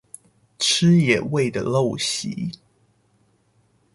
[0.57, 2.57] 吃野味的陋習